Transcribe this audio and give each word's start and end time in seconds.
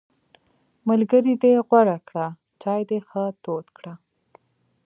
ملګری 0.89 1.33
دې 1.41 1.53
غوره 1.67 1.97
کړه، 2.07 2.27
چای 2.61 2.81
دې 2.89 2.99
ښه 3.07 3.23
تود 3.43 3.65
کړه! 3.77 3.93